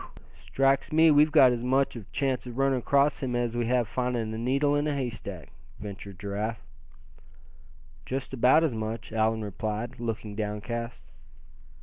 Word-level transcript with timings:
"Whew! 0.01 0.23
strikes 0.35 0.91
me 0.91 1.11
we've 1.11 1.31
got 1.31 1.51
as 1.51 1.63
much 1.63 1.95
chance 2.11 2.47
of 2.47 2.57
running 2.57 2.79
across 2.79 3.21
him 3.21 3.35
as 3.35 3.55
we'd 3.55 3.67
have 3.67 3.87
finding 3.87 4.33
a 4.33 4.37
needle 4.39 4.75
in 4.75 4.87
a 4.87 4.95
haystack," 4.95 5.49
ventured 5.79 6.17
Giraffe. 6.19 6.65
"Just 8.03 8.33
about 8.33 8.63
as 8.63 8.73
much," 8.73 9.13
Allan 9.13 9.43
replied, 9.43 9.99
looking 9.99 10.33
downcast. 10.35 11.03